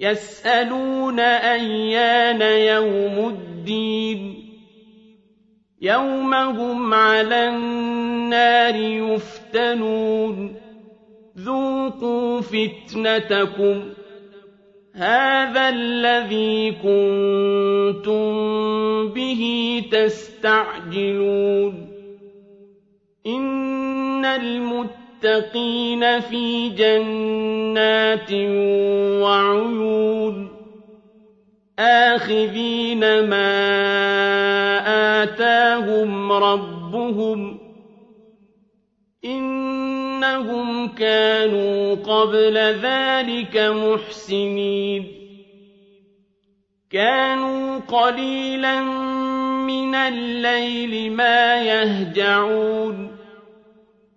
[0.00, 4.50] يسألون أيان يوم الدين.
[5.82, 10.56] يوم هم على النار يفتنون.
[11.38, 13.82] ذوقوا فتنتكم.
[14.94, 18.24] هذا الذي كنتم
[19.08, 21.88] به تستعجلون.
[23.26, 26.68] إن المتقين في
[27.74, 28.32] جنات
[29.22, 30.48] وعيون
[31.78, 33.54] آخذين ما
[35.22, 37.58] آتاهم ربهم
[39.24, 45.06] إنهم كانوا قبل ذلك محسنين
[46.90, 48.80] كانوا قليلا
[49.66, 53.13] من الليل ما يهجعون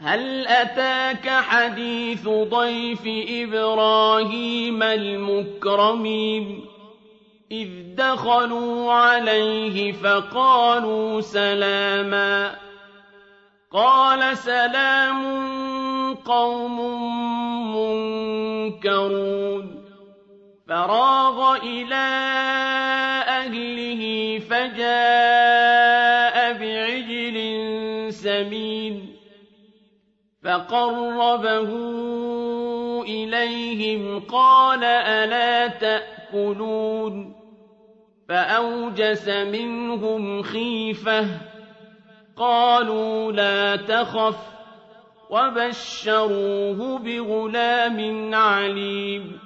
[0.00, 6.64] هل أتاك حديث ضيف إبراهيم المكرمين؟
[7.52, 12.54] إذ دخلوا عليه فقالوا سلاما.
[13.72, 15.24] قال سلام
[16.14, 16.80] قوم
[18.72, 19.84] منكرون.
[20.68, 22.06] فراغ إلى
[23.28, 25.65] أهله فجاء
[30.56, 31.70] فقربه
[33.02, 37.34] إليهم قال ألا تأكلون؟
[38.28, 41.26] فأوجس منهم خيفة.
[42.36, 44.38] قالوا لا تخف
[45.30, 49.45] وبشروه بغلام عليم.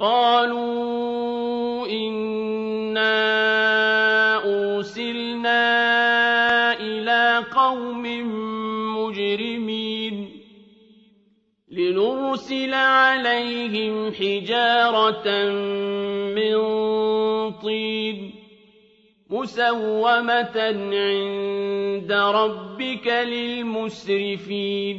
[0.00, 2.24] قَالُوا إِنَّا
[7.40, 8.02] قوم
[8.98, 10.30] مجرمين
[11.70, 15.50] لنرسل عليهم حجارة
[16.34, 16.56] من
[17.52, 18.34] طين
[19.30, 20.60] مسومة
[20.92, 24.98] عند ربك للمسرفين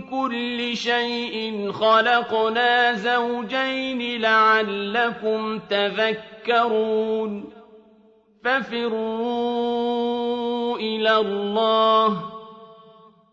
[0.00, 7.44] كل شيء خلقنا زوجين لعلكم تذكرون
[8.44, 9.60] ففروا
[10.78, 12.22] إلى الله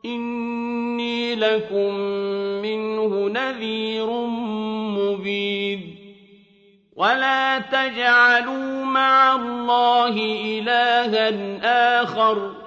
[0.05, 1.93] إني لكم
[2.61, 4.09] منه نذير
[4.97, 5.95] مبين
[6.95, 10.15] ولا تجعلوا مع الله
[10.45, 12.66] إلها آخر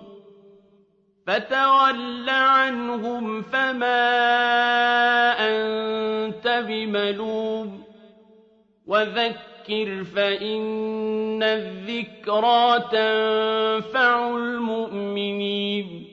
[1.27, 4.01] فَتَوَلَّ عَنْهُمْ فَمَا
[5.39, 7.83] أَنتَ بِمَلُومٍ
[8.87, 16.07] وَذَكِّرْ فَإِنَّ الذِّكْرَىٰ تَنفَعُ الْمُؤْمِنِينَ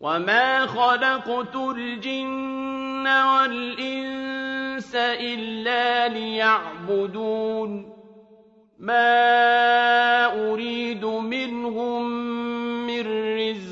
[0.00, 7.92] وَمَا خَلَقْتُ الْجِنَّ وَالْإِنسَ إِلَّا لِيَعْبُدُونِ
[8.78, 12.02] مَا أُرِيدُ مِنْهُم
[12.86, 13.71] مِّن رِّزْقٍ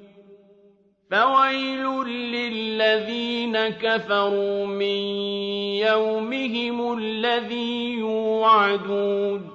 [1.11, 5.01] فَوَيْلٌ لِّلَّذِينَ كَفَرُوا مِن
[5.83, 9.50] يَوْمِهِمُ الَّذِي يُوعَدُونَ